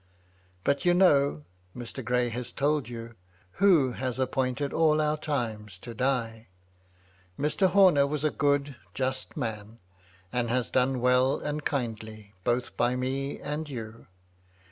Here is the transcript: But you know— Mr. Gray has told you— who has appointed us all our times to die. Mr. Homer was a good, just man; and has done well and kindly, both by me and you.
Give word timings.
But 0.63 0.83
you 0.83 0.95
know— 0.95 1.43
Mr. 1.77 2.03
Gray 2.03 2.29
has 2.29 2.51
told 2.51 2.89
you— 2.89 3.13
who 3.61 3.91
has 3.91 4.17
appointed 4.17 4.73
us 4.73 4.75
all 4.75 4.99
our 4.99 5.15
times 5.15 5.77
to 5.77 5.93
die. 5.93 6.47
Mr. 7.39 7.67
Homer 7.69 8.07
was 8.07 8.23
a 8.23 8.31
good, 8.31 8.77
just 8.95 9.37
man; 9.37 9.77
and 10.33 10.49
has 10.49 10.71
done 10.71 11.01
well 11.01 11.37
and 11.39 11.63
kindly, 11.63 12.33
both 12.43 12.75
by 12.75 12.95
me 12.95 13.39
and 13.41 13.69
you. 13.69 14.07